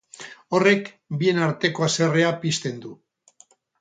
[0.59, 0.87] Horrek
[1.19, 2.95] bien arteko haserrea pizten du.